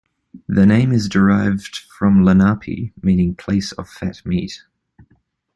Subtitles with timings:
[0.47, 4.63] The name is derived from Lenape, meaning place of fat meat.